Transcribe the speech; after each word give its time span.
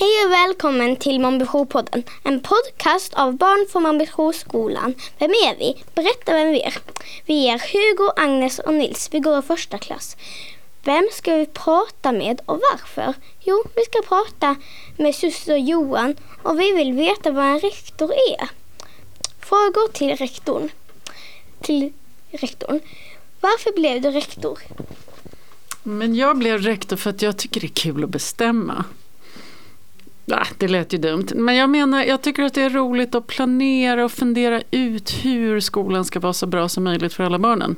Hej 0.00 0.24
och 0.26 0.32
välkommen 0.32 0.96
till 0.96 1.20
Mombijour-podden. 1.20 2.02
En 2.22 2.40
podcast 2.40 3.14
av 3.14 3.36
barn 3.36 3.66
från 3.72 3.82
Mombijourskolan. 3.82 4.94
Vem 5.18 5.30
är 5.30 5.58
vi? 5.58 5.84
Berätta 5.94 6.32
vem 6.32 6.48
vi 6.48 6.62
är. 6.62 6.74
Vi 7.26 7.48
är 7.48 7.58
Hugo, 7.72 8.12
Agnes 8.16 8.58
och 8.58 8.74
Nils. 8.74 9.08
Vi 9.12 9.20
går 9.20 9.38
i 9.38 9.42
första 9.42 9.78
klass. 9.78 10.16
Vem 10.84 11.08
ska 11.12 11.34
vi 11.34 11.46
prata 11.46 12.12
med 12.12 12.40
och 12.46 12.60
varför? 12.72 13.14
Jo, 13.40 13.64
vi 13.76 13.82
ska 13.84 14.02
prata 14.08 14.56
med 14.96 15.14
syster 15.14 15.56
Johan 15.56 16.16
och 16.42 16.60
vi 16.60 16.72
vill 16.72 16.92
veta 16.92 17.30
vad 17.30 17.44
en 17.44 17.60
rektor 17.60 18.12
är. 18.12 18.48
Frågor 19.40 19.92
till 19.92 20.16
rektorn. 20.16 20.68
Till 21.60 21.92
rektorn. 22.30 22.80
Varför 23.40 23.72
blev 23.72 24.02
du 24.02 24.10
rektor? 24.10 24.58
Men 25.82 26.14
jag 26.14 26.38
blev 26.38 26.62
rektor 26.62 26.96
för 26.96 27.10
att 27.10 27.22
jag 27.22 27.38
tycker 27.38 27.60
det 27.60 27.66
är 27.66 27.68
kul 27.68 28.04
att 28.04 28.10
bestämma. 28.10 28.84
Ja, 30.30 30.46
det 30.58 30.68
lät 30.68 30.92
ju 30.92 30.98
dumt. 30.98 31.26
Men 31.34 31.56
jag 31.56 31.70
menar, 31.70 32.04
jag 32.04 32.22
tycker 32.22 32.42
att 32.42 32.54
det 32.54 32.62
är 32.62 32.70
roligt 32.70 33.14
att 33.14 33.26
planera 33.26 34.04
och 34.04 34.12
fundera 34.12 34.62
ut 34.70 35.10
hur 35.24 35.60
skolan 35.60 36.04
ska 36.04 36.20
vara 36.20 36.32
så 36.32 36.46
bra 36.46 36.68
som 36.68 36.84
möjligt 36.84 37.14
för 37.14 37.24
alla 37.24 37.38
barnen. 37.38 37.76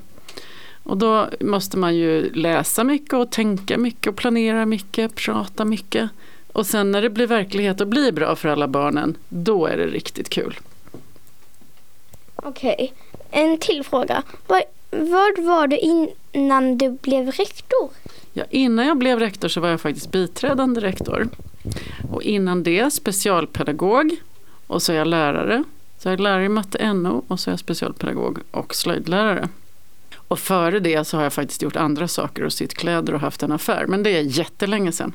Och 0.83 0.97
då 0.97 1.29
måste 1.41 1.79
man 1.79 1.97
ju 1.97 2.33
läsa 2.33 2.85
mycket 2.85 3.13
och 3.13 3.31
tänka 3.31 3.79
mycket 3.79 4.07
och 4.07 4.17
planera 4.17 4.67
mycket, 4.67 5.15
prata 5.15 5.65
mycket. 5.65 6.11
Och 6.53 6.67
sen 6.67 6.91
när 6.91 7.03
det 7.03 7.11
blir 7.11 7.27
verklighet 7.27 7.81
och 7.81 7.87
blir 7.87 8.13
bra 8.13 8.37
för 8.37 8.49
alla 8.49 8.69
barnen, 8.69 9.17
då 9.29 9.67
är 9.67 9.77
det 9.77 9.87
riktigt 9.87 10.29
kul. 10.29 10.59
Okej, 12.37 12.93
en 13.31 13.59
till 13.59 13.85
fråga. 13.85 14.23
Vad, 14.47 14.63
vad 14.91 15.39
var 15.39 15.67
du 15.67 15.79
innan 16.33 16.79
du 16.79 16.91
blev 16.91 17.31
rektor? 17.31 17.91
Ja, 18.33 18.45
innan 18.51 18.87
jag 18.87 18.99
blev 18.99 19.19
rektor 19.19 19.49
så 19.49 19.61
var 19.61 19.69
jag 19.69 19.81
faktiskt 19.81 20.11
biträdande 20.11 20.81
rektor. 20.81 21.29
Och 22.11 22.23
innan 22.23 22.63
det 22.63 22.93
specialpedagog 22.93 24.17
och 24.67 24.83
så 24.83 24.93
är 24.93 24.97
jag 24.97 25.07
lärare. 25.07 25.65
Så 25.99 26.09
jag 26.09 26.13
är 26.13 26.19
lärare 26.19 26.45
i 26.45 26.49
matte 26.49 26.93
NO 26.93 27.25
och 27.29 27.41
så 27.41 27.51
är 27.51 27.53
jag 27.53 27.61
specialpedagog 27.61 28.39
och 28.51 28.75
slöjdlärare. 28.75 29.49
Och 30.17 30.39
före 30.39 30.81
det 30.81 31.05
så 31.05 31.17
har 31.17 31.23
jag 31.23 31.33
faktiskt 31.33 31.63
gjort 31.63 31.77
andra 31.77 32.09
saker 32.09 32.45
och 32.45 32.53
sytt 32.53 32.75
kläder 32.75 33.15
och 33.15 33.21
haft 33.21 33.43
en 33.43 33.53
affär. 33.53 33.87
Men 33.87 34.03
det 34.03 34.11
är 34.11 34.23
jättelänge 34.23 34.93
sedan. 34.93 35.13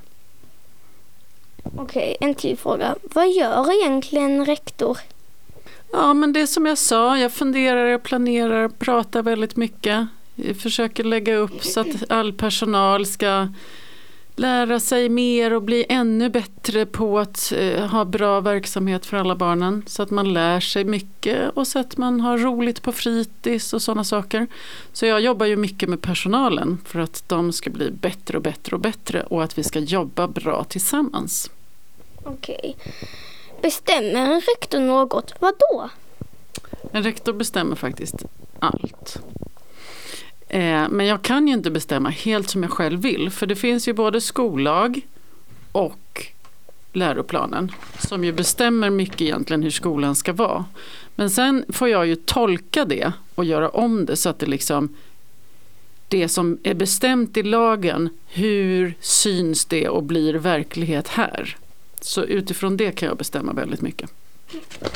Okej, 1.75 2.17
en 2.19 2.35
till 2.35 2.57
fråga. 2.57 2.95
Vad 3.01 3.31
gör 3.31 3.81
egentligen 3.81 4.45
rektor? 4.45 4.97
Ja, 5.91 6.13
men 6.13 6.33
det 6.33 6.41
är 6.41 6.45
som 6.45 6.65
jag 6.65 6.77
sa, 6.77 7.17
jag 7.17 7.31
funderar, 7.31 7.85
jag 7.85 8.03
planerar, 8.03 8.69
pratar 8.69 9.23
väldigt 9.23 9.55
mycket. 9.55 10.07
Jag 10.35 10.57
försöker 10.57 11.03
lägga 11.03 11.35
upp 11.35 11.63
så 11.63 11.79
att 11.79 12.11
all 12.11 12.33
personal 12.33 13.05
ska 13.05 13.47
lära 14.35 14.79
sig 14.79 15.09
mer 15.09 15.53
och 15.53 15.61
bli 15.61 15.85
ännu 15.89 16.29
bättre 16.29 16.85
på 16.85 17.19
att 17.19 17.53
eh, 17.55 17.85
ha 17.85 18.05
bra 18.05 18.41
verksamhet 18.41 19.05
för 19.05 19.17
alla 19.17 19.35
barnen. 19.35 19.83
Så 19.87 20.03
att 20.03 20.11
man 20.11 20.33
lär 20.33 20.59
sig 20.59 20.83
mycket 20.83 21.49
och 21.53 21.67
så 21.67 21.79
att 21.79 21.97
man 21.97 22.21
har 22.21 22.37
roligt 22.37 22.81
på 22.81 22.91
fritids 22.91 23.73
och 23.73 23.81
sådana 23.81 24.03
saker. 24.03 24.47
Så 24.93 25.05
jag 25.05 25.21
jobbar 25.21 25.45
ju 25.45 25.55
mycket 25.55 25.89
med 25.89 26.01
personalen 26.01 26.77
för 26.85 26.99
att 26.99 27.23
de 27.27 27.53
ska 27.53 27.69
bli 27.69 27.91
bättre 27.91 28.37
och 28.37 28.43
bättre 28.43 28.75
och 28.75 28.81
bättre 28.81 29.23
och 29.23 29.43
att 29.43 29.57
vi 29.57 29.63
ska 29.63 29.79
jobba 29.79 30.27
bra 30.27 30.63
tillsammans. 30.63 31.51
Okej. 32.23 32.77
Bestämmer 33.61 34.33
en 34.33 34.41
rektor 34.41 34.79
något? 34.79 35.33
Vad 35.39 35.53
då? 35.59 35.89
En 36.91 37.03
rektor 37.03 37.33
bestämmer 37.33 37.75
faktiskt 37.75 38.25
allt. 38.59 39.19
Eh, 40.55 40.89
men 40.89 41.05
jag 41.05 41.21
kan 41.21 41.47
ju 41.47 41.53
inte 41.53 41.71
bestämma 41.71 42.09
helt 42.09 42.49
som 42.49 42.63
jag 42.63 42.71
själv 42.71 43.01
vill. 43.01 43.29
För 43.29 43.47
det 43.47 43.55
finns 43.55 43.87
ju 43.87 43.93
både 43.93 44.21
skollag 44.21 45.01
och 45.71 46.27
läroplanen. 46.93 47.71
Som 47.99 48.23
ju 48.23 48.31
bestämmer 48.31 48.89
mycket 48.89 49.21
egentligen 49.21 49.63
hur 49.63 49.71
skolan 49.71 50.15
ska 50.15 50.33
vara. 50.33 50.65
Men 51.15 51.29
sen 51.29 51.65
får 51.69 51.89
jag 51.89 52.07
ju 52.07 52.15
tolka 52.15 52.85
det 52.85 53.13
och 53.35 53.45
göra 53.45 53.69
om 53.69 54.05
det 54.05 54.15
så 54.15 54.29
att 54.29 54.39
det 54.39 54.45
liksom 54.45 54.95
det 56.07 56.29
som 56.29 56.57
är 56.63 56.73
bestämt 56.73 57.37
i 57.37 57.43
lagen, 57.43 58.09
hur 58.27 58.93
syns 58.99 59.65
det 59.65 59.89
och 59.89 60.03
blir 60.03 60.33
verklighet 60.33 61.07
här? 61.07 61.57
Så 62.01 62.23
utifrån 62.23 62.77
det 62.77 62.91
kan 62.91 63.07
jag 63.07 63.17
bestämma 63.17 63.53
väldigt 63.53 63.81
mycket. 63.81 64.09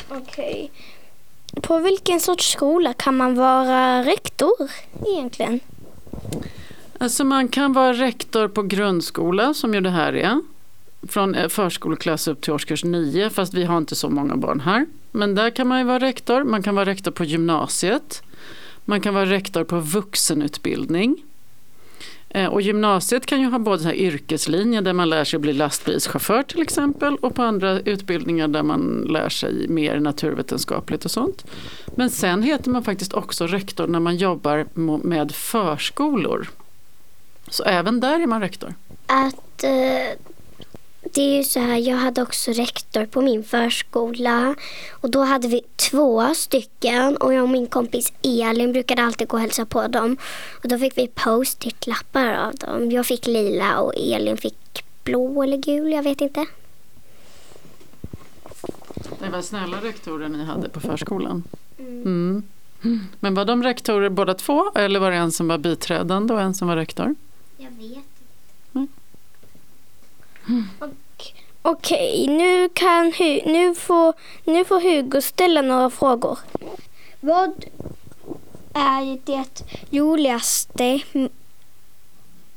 Okej. 0.08 0.70
På 1.62 1.78
vilken 1.78 2.20
sorts 2.20 2.52
skola 2.52 2.92
kan 2.92 3.16
man 3.16 3.34
vara 3.34 4.02
rektor 4.02 4.70
egentligen? 5.06 5.60
Alltså 6.98 7.24
man 7.24 7.48
kan 7.48 7.72
vara 7.72 7.92
rektor 7.92 8.48
på 8.48 8.62
grundskola 8.62 9.54
som 9.54 9.74
ju 9.74 9.80
det 9.80 9.90
här 9.90 10.12
är. 10.12 10.40
Från 11.08 11.34
eh, 11.34 11.48
förskoleklass 11.48 12.28
upp 12.28 12.40
till 12.40 12.52
årskurs 12.52 12.84
9 12.84 13.30
fast 13.30 13.54
vi 13.54 13.64
har 13.64 13.78
inte 13.78 13.96
så 13.96 14.08
många 14.08 14.36
barn 14.36 14.60
här. 14.60 14.86
Men 15.10 15.34
där 15.34 15.50
kan 15.50 15.68
man 15.68 15.78
ju 15.78 15.84
vara 15.84 15.98
rektor. 15.98 16.44
Man 16.44 16.62
kan 16.62 16.74
vara 16.74 16.84
rektor 16.84 17.10
på 17.10 17.24
gymnasiet. 17.24 18.22
Man 18.84 19.00
kan 19.00 19.14
vara 19.14 19.26
rektor 19.26 19.64
på 19.64 19.80
vuxenutbildning. 19.80 21.24
Eh, 22.34 22.46
och 22.46 22.62
gymnasiet 22.62 23.26
kan 23.26 23.40
ju 23.40 23.46
ha 23.46 23.58
både 23.58 23.82
så 23.82 23.88
här 23.88 23.94
yrkeslinjer 23.94 24.82
där 24.82 24.92
man 24.92 25.08
lär 25.08 25.24
sig 25.24 25.36
att 25.36 25.40
bli 25.40 25.52
lastbilschaufför 25.52 26.42
till 26.42 26.62
exempel 26.62 27.16
och 27.16 27.34
på 27.34 27.42
andra 27.42 27.80
utbildningar 27.80 28.48
där 28.48 28.62
man 28.62 29.06
lär 29.10 29.28
sig 29.28 29.68
mer 29.68 30.00
naturvetenskapligt 30.00 31.04
och 31.04 31.10
sånt. 31.10 31.44
Men 31.94 32.10
sen 32.10 32.42
heter 32.42 32.70
man 32.70 32.84
faktiskt 32.84 33.12
också 33.12 33.46
rektor 33.46 33.86
när 33.86 34.00
man 34.00 34.16
jobbar 34.16 34.66
med 35.06 35.32
förskolor. 35.32 36.48
Så 37.48 37.62
även 37.64 38.00
där 38.00 38.20
är 38.20 38.26
man 38.26 38.40
rektor. 38.40 38.74
att 39.06 39.64
eh, 39.64 40.18
det 41.14 41.20
är 41.20 41.36
ju 41.36 41.44
så 41.44 41.60
här, 41.60 41.76
jag 41.76 41.96
hade 41.96 42.22
också 42.22 42.52
rektor 42.52 43.06
på 43.06 43.20
min 43.20 43.44
förskola 43.44 44.54
och 44.90 45.10
då 45.10 45.22
hade 45.22 45.48
vi 45.48 45.62
två 45.76 46.34
stycken 46.34 47.16
och 47.16 47.34
jag 47.34 47.42
och 47.42 47.48
min 47.48 47.66
kompis 47.66 48.12
Elin 48.22 48.72
brukade 48.72 49.02
alltid 49.02 49.28
gå 49.28 49.36
och 49.36 49.40
hälsa 49.40 49.66
på 49.66 49.86
dem 49.86 50.16
och 50.62 50.68
då 50.68 50.78
fick 50.78 50.98
vi 50.98 51.08
post-it-lappar 51.08 52.34
av 52.34 52.54
dem. 52.54 52.90
Jag 52.90 53.06
fick 53.06 53.26
lila 53.26 53.80
och 53.80 53.94
Elin 53.96 54.36
fick 54.36 54.84
blå 55.04 55.42
eller 55.42 55.56
gul, 55.56 55.92
jag 55.92 56.02
vet 56.02 56.20
inte. 56.20 56.46
Det 59.18 59.28
var 59.28 59.42
snälla 59.42 59.76
rektorer 59.76 60.28
ni 60.28 60.44
hade 60.44 60.68
på 60.68 60.80
förskolan. 60.80 61.44
Mm. 61.78 62.42
Men 63.20 63.34
var 63.34 63.44
de 63.44 63.62
rektorer 63.62 64.08
båda 64.08 64.34
två 64.34 64.70
eller 64.74 65.00
var 65.00 65.10
det 65.10 65.16
en 65.16 65.32
som 65.32 65.48
var 65.48 65.58
biträdande 65.58 66.34
och 66.34 66.40
en 66.40 66.54
som 66.54 66.68
var 66.68 66.76
rektor? 66.76 67.14
Jag 67.56 67.70
vet. 67.70 68.09
Okej, 71.62 72.26
nu, 72.28 72.68
kan 72.68 73.12
Hu- 73.12 73.42
nu, 73.46 73.74
får, 73.74 74.14
nu 74.44 74.64
får 74.64 74.80
Hugo 74.80 75.20
ställa 75.20 75.62
några 75.62 75.90
frågor. 75.90 76.38
Vad 77.20 77.64
är 78.74 79.18
det 79.24 79.62
roligaste 79.98 81.00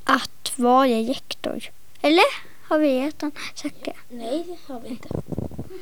att 0.03 0.53
vara 0.55 0.87
rektor? 0.87 1.63
Eller? 2.01 2.23
Har 2.69 2.79
vi 2.79 3.01
redan 3.01 3.31
sagt 3.55 3.85
det? 3.85 3.93
Nej, 4.09 4.43
det 4.47 4.73
har 4.73 4.79
vi 4.79 4.89
inte. 4.89 5.09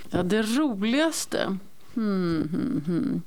Ja, 0.09 0.23
det 0.23 0.41
roligaste. 0.41 1.57
Hmm, 1.93 2.49
hmm, 2.51 2.83
hmm. 2.85 3.21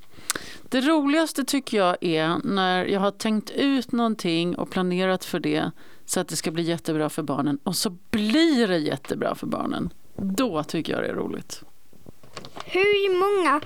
Det 0.68 0.80
roligaste 0.80 1.44
tycker 1.44 1.76
jag 1.76 1.96
är 2.00 2.40
när 2.44 2.84
jag 2.84 3.00
har 3.00 3.10
tänkt 3.10 3.50
ut 3.50 3.92
någonting 3.92 4.56
och 4.56 4.70
planerat 4.70 5.24
för 5.24 5.40
det 5.40 5.70
så 6.06 6.20
att 6.20 6.28
det 6.28 6.36
ska 6.36 6.50
bli 6.50 6.62
jättebra 6.62 7.08
för 7.08 7.22
barnen 7.22 7.58
och 7.62 7.76
så 7.76 7.90
blir 8.10 8.68
det 8.68 8.78
jättebra 8.78 9.34
för 9.34 9.46
barnen. 9.46 9.92
Då 10.16 10.62
tycker 10.62 10.92
jag 10.92 11.02
det 11.02 11.08
är 11.08 11.14
roligt. 11.14 11.62
Hur 12.64 13.18
många 13.18 13.60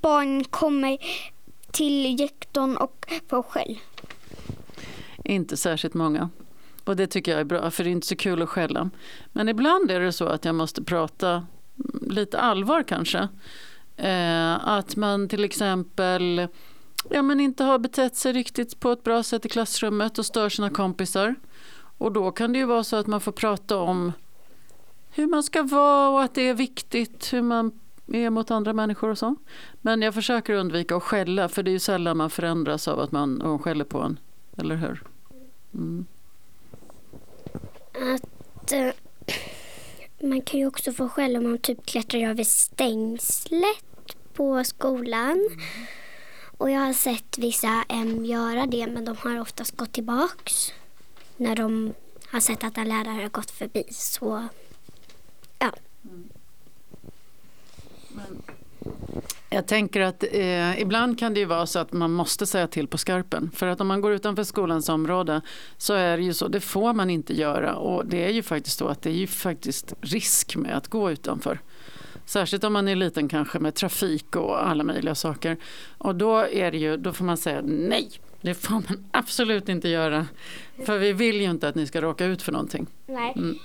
barn 0.00 0.44
kommer 0.44 0.98
till 1.70 2.18
rektorn 2.18 2.76
och 2.76 3.12
får 3.28 3.42
skäll? 3.42 3.78
Inte 5.24 5.56
särskilt 5.56 5.94
många. 5.94 6.30
Och 6.84 6.96
det 6.96 7.06
tycker 7.06 7.32
jag 7.32 7.40
är 7.40 7.44
bra, 7.44 7.70
för 7.70 7.84
det 7.84 7.90
är 7.90 7.92
inte 7.92 8.06
så 8.06 8.16
kul 8.16 8.42
att 8.42 8.48
skälla. 8.48 8.90
Men 9.32 9.48
ibland 9.48 9.90
är 9.90 10.00
det 10.00 10.12
så 10.12 10.26
att 10.26 10.44
jag 10.44 10.54
måste 10.54 10.82
prata 10.82 11.46
lite 12.00 12.38
allvar 12.38 12.82
kanske. 12.82 13.28
Eh, 13.96 14.68
att 14.68 14.96
man 14.96 15.28
till 15.28 15.44
exempel 15.44 16.48
ja, 17.10 17.22
men 17.22 17.40
inte 17.40 17.64
har 17.64 17.78
betett 17.78 18.16
sig 18.16 18.32
riktigt 18.32 18.80
på 18.80 18.92
ett 18.92 19.04
bra 19.04 19.22
sätt 19.22 19.46
i 19.46 19.48
klassrummet 19.48 20.18
och 20.18 20.26
stör 20.26 20.48
sina 20.48 20.70
kompisar. 20.70 21.34
Och 21.98 22.12
då 22.12 22.30
kan 22.30 22.52
det 22.52 22.58
ju 22.58 22.64
vara 22.64 22.84
så 22.84 22.96
att 22.96 23.06
man 23.06 23.20
får 23.20 23.32
prata 23.32 23.76
om 23.76 24.12
hur 25.10 25.26
man 25.26 25.42
ska 25.42 25.62
vara 25.62 26.08
och 26.08 26.22
att 26.22 26.34
det 26.34 26.48
är 26.48 26.54
viktigt 26.54 27.32
hur 27.32 27.42
man 27.42 27.80
är 28.06 28.30
mot 28.30 28.50
andra 28.50 28.72
människor 28.72 29.10
och 29.10 29.18
så. 29.18 29.36
Men 29.80 30.02
jag 30.02 30.14
försöker 30.14 30.54
undvika 30.54 30.96
att 30.96 31.02
skälla 31.02 31.48
för 31.48 31.62
det 31.62 31.70
är 31.70 31.72
ju 31.72 31.78
sällan 31.78 32.16
man 32.16 32.30
förändras 32.30 32.88
av 32.88 33.00
att 33.00 33.12
man 33.12 33.34
någon 33.34 33.58
skäller 33.58 33.84
på 33.84 33.98
en. 33.98 34.18
Eller 34.56 34.76
hur? 34.76 35.02
Mm. 35.74 36.06
Att 38.14 38.72
eh, 38.72 38.92
man 40.28 40.40
kan 40.40 40.60
ju 40.60 40.66
också 40.66 40.92
få 40.92 41.08
skäll 41.08 41.36
om 41.36 41.44
man 41.50 41.58
typ 41.58 41.86
klättrar 41.86 42.20
över 42.20 42.44
stängslet 42.44 44.16
på 44.34 44.64
skolan. 44.64 45.48
Och 46.62 46.70
jag 46.70 46.80
har 46.80 46.92
sett 46.92 47.38
vissa 47.38 47.84
em, 47.88 48.24
göra 48.24 48.66
det 48.66 48.86
men 48.86 49.04
de 49.04 49.16
har 49.16 49.40
oftast 49.40 49.76
gått 49.76 49.92
tillbaks 49.92 50.72
när 51.36 51.56
de 51.56 51.94
har 52.26 52.40
sett 52.40 52.64
att 52.64 52.78
en 52.78 52.88
lärare 52.88 53.22
har 53.22 53.28
gått 53.28 53.50
förbi. 53.50 53.84
Så 53.90 54.48
ja, 55.58 55.72
mm. 56.04 56.28
Men 58.08 58.42
jag 59.50 59.66
tänker 59.66 60.00
att 60.00 60.24
eh, 60.32 60.80
ibland 60.80 61.18
kan 61.18 61.34
det 61.34 61.40
ju 61.40 61.46
vara 61.46 61.66
så 61.66 61.78
att 61.78 61.92
man 61.92 62.12
måste 62.12 62.46
säga 62.46 62.66
till 62.66 62.88
på 62.88 62.98
skarpen. 62.98 63.50
För 63.54 63.66
att 63.66 63.80
om 63.80 63.86
man 63.86 64.00
går 64.00 64.12
utanför 64.12 64.44
skolans 64.44 64.88
område 64.88 65.40
så 65.76 65.94
är 65.94 66.16
det 66.16 66.22
ju 66.22 66.34
så, 66.34 66.48
det 66.48 66.60
får 66.60 66.92
man 66.92 67.10
inte 67.10 67.34
göra. 67.34 67.74
Och 67.74 68.06
det 68.06 68.24
är 68.24 68.30
ju 68.30 68.42
faktiskt 68.42 68.78
så 68.78 68.88
att 68.88 69.02
det 69.02 69.10
är 69.10 69.14
ju 69.14 69.26
faktiskt 69.26 69.94
risk 70.00 70.56
med 70.56 70.76
att 70.76 70.88
gå 70.88 71.10
utanför. 71.10 71.60
Särskilt 72.26 72.64
om 72.64 72.72
man 72.72 72.88
är 72.88 72.96
liten 72.96 73.28
kanske 73.28 73.58
med 73.58 73.74
trafik 73.74 74.36
och 74.36 74.66
alla 74.66 74.84
möjliga 74.84 75.14
saker. 75.14 75.56
Och 75.98 76.14
då, 76.14 76.38
är 76.38 76.70
det 76.70 76.78
ju, 76.78 76.96
då 76.96 77.12
får 77.12 77.24
man 77.24 77.36
säga 77.36 77.60
nej, 77.64 78.10
det 78.40 78.54
får 78.54 78.74
man 78.74 79.04
absolut 79.10 79.68
inte 79.68 79.88
göra. 79.88 80.26
För 80.86 80.98
vi 80.98 81.12
vill 81.12 81.40
ju 81.40 81.50
inte 81.50 81.68
att 81.68 81.74
ni 81.74 81.86
ska 81.86 82.00
råka 82.00 82.24
ut 82.24 82.42
för 82.42 82.52
någonting. 82.52 82.86
Nej. 83.06 83.32
Mm. 83.36 83.58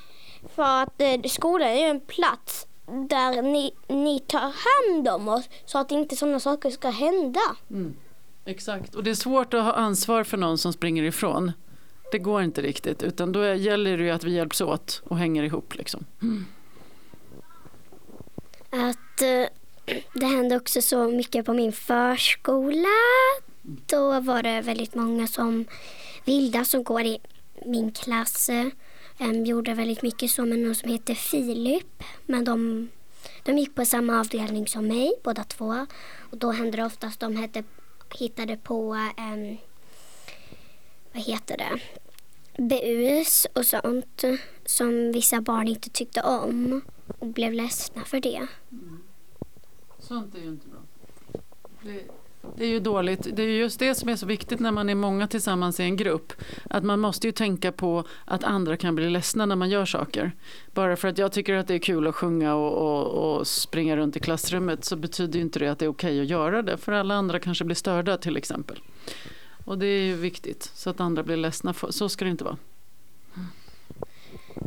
För 0.56 0.84
att 0.84 1.02
eh, 1.02 1.22
skolan 1.30 1.68
är 1.68 1.76
ju 1.76 1.90
en 1.90 2.00
plats 2.00 2.68
där 3.10 3.42
ni, 3.42 3.72
ni 3.88 4.20
tar 4.20 4.40
hand 4.40 5.08
om 5.08 5.28
oss 5.28 5.50
så 5.66 5.78
att 5.78 5.92
inte 5.92 6.16
sådana 6.16 6.40
saker 6.40 6.70
ska 6.70 6.90
hända. 6.90 7.40
Exakt, 8.46 8.96
och 8.96 9.04
det 9.04 9.10
är 9.10 9.16
svårt 9.16 9.54
att 9.54 9.64
ha 9.64 9.74
ansvar 9.74 10.24
för 10.24 10.38
någon 10.38 10.58
som 10.58 10.74
springer 10.74 11.04
ifrån. 11.04 11.52
Det 12.12 12.20
går 12.20 12.42
inte 12.42 12.62
riktigt, 12.62 13.04
utan 13.04 13.32
då 13.32 13.46
gäller 13.46 13.98
det 13.98 14.04
ju 14.04 14.10
att 14.10 14.24
vi 14.24 14.32
hjälps 14.32 14.62
åt 14.62 15.02
och 15.06 15.18
hänger 15.18 15.44
ihop. 15.44 15.76
Liksom. 15.76 16.06
Att 18.70 19.22
eh, 19.22 19.48
det 20.14 20.26
hände 20.26 20.56
också 20.56 20.82
så 20.82 21.08
mycket 21.08 21.46
på 21.46 21.54
min 21.54 21.74
förskola. 21.74 22.88
Då 23.62 24.20
var 24.20 24.44
det 24.44 24.62
väldigt 24.62 24.96
många 24.96 25.28
som 25.28 25.66
vilda 26.26 26.66
som 26.66 26.84
går 26.84 27.02
i 27.02 27.20
min 27.66 27.92
klass. 27.92 28.50
eh, 28.50 29.32
gjorde 29.32 29.74
väldigt 29.74 30.02
mycket 30.02 30.32
så 30.32 30.46
med 30.46 30.60
någon 30.60 30.76
som 30.76 30.90
heter 30.90 31.16
Filip. 31.16 32.04
Men 32.26 32.46
de, 32.46 32.90
de 33.44 33.58
gick 33.58 33.76
på 33.76 33.86
samma 33.86 34.20
avdelning 34.20 34.68
som 34.68 34.88
mig, 34.88 35.14
båda 35.24 35.44
två. 35.44 35.88
Och 36.32 36.38
då 36.38 36.52
hände 36.52 36.78
det 36.78 36.86
oftast 36.86 37.20
de 37.20 37.36
hette, 37.36 37.64
hittade 38.20 38.58
på, 38.58 39.10
em, 39.18 39.58
vad 41.14 41.24
heter 41.24 41.58
det, 41.58 41.80
bus 42.64 43.48
och 43.54 43.66
sånt 43.66 44.24
som 44.66 45.12
vissa 45.12 45.42
barn 45.42 45.68
inte 45.68 45.90
tyckte 45.90 46.22
om 46.22 46.82
och 47.20 47.28
blev 47.28 47.54
ledsna 47.54 48.04
för 48.06 48.20
det. 48.20 48.48
Mm. 48.72 49.00
Sånt 50.00 50.36
är 50.36 50.40
ju 50.40 50.48
inte 50.48 50.68
bra. 50.68 50.80
Det, 51.82 52.04
det 52.56 52.66
är 52.66 52.70
ju 52.70 52.80
dåligt. 52.80 53.28
Det 53.34 53.44
är 53.44 53.48
just 53.48 53.80
det 53.80 53.96
som 53.96 54.10
är 54.10 54.16
så 54.16 54.26
viktigt 54.26 54.60
när 54.60 54.72
man 54.72 54.90
är 54.90 54.96
många 54.96 55.28
tillsammans 55.28 55.80
i 55.80 55.84
en 55.84 55.98
grupp. 55.98 56.34
Att 56.70 56.84
man 56.84 57.00
måste 57.00 57.28
ju 57.28 57.32
tänka 57.32 57.72
på 57.72 58.04
att 58.26 58.44
andra 58.44 58.78
kan 58.78 58.96
bli 58.96 59.10
ledsna 59.10 59.46
när 59.46 59.56
man 59.56 59.70
gör 59.70 59.86
saker. 59.86 60.32
Bara 60.74 60.96
för 60.96 61.08
att 61.08 61.18
jag 61.18 61.32
tycker 61.32 61.54
att 61.54 61.68
det 61.68 61.74
är 61.74 61.80
kul 61.80 62.08
att 62.08 62.16
sjunga 62.16 62.56
och, 62.56 62.74
och, 62.74 63.38
och 63.38 63.48
springa 63.48 63.98
runt 63.98 64.16
i 64.16 64.20
klassrummet 64.20 64.86
så 64.86 64.96
betyder 64.96 65.40
ju 65.40 65.42
inte 65.42 65.60
det 65.60 65.68
att 65.68 65.80
det 65.80 65.86
är 65.86 65.90
okej 65.90 66.22
att 66.22 66.28
göra 66.28 66.62
det. 66.62 66.78
För 66.78 66.92
alla 66.92 67.16
andra 67.16 67.40
kanske 67.40 67.66
blir 67.66 67.76
störda 67.76 68.18
till 68.18 68.38
exempel. 68.38 68.80
Och 69.66 69.78
det 69.78 69.86
är 69.86 70.02
ju 70.02 70.16
viktigt 70.16 70.72
så 70.76 70.90
att 70.90 71.00
andra 71.00 71.24
blir 71.24 71.38
ledsna. 71.38 71.74
Så 71.74 72.10
ska 72.10 72.26
det 72.26 72.32
inte 72.32 72.44
vara. 72.44 72.58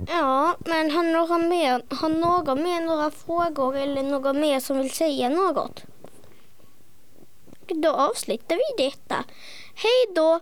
Ja, 0.09 0.57
men 0.59 0.91
har 0.91 1.03
någon 1.03 1.49
mer, 1.49 1.83
har 1.91 2.09
någon 2.09 2.63
mer 2.63 2.81
några 2.81 3.11
frågor 3.11 3.77
eller 3.77 4.03
någon 4.03 4.41
mer 4.41 4.61
som 4.61 4.79
vill 4.79 4.91
säga 4.91 5.29
något? 5.29 5.83
Då 7.67 7.91
avslutar 7.91 8.57
vi 8.57 8.85
detta. 8.85 9.25
Hej 9.75 10.15
då 10.15 10.41